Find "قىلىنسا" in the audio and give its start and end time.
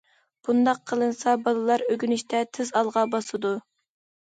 0.91-1.35